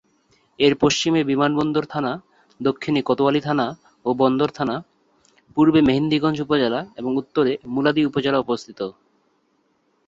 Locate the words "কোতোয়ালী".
3.01-3.41